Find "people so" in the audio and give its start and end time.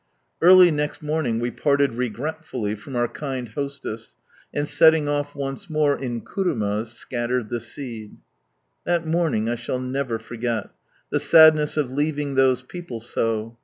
12.63-13.59